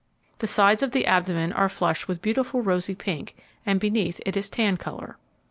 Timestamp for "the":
0.39-0.47, 0.93-1.05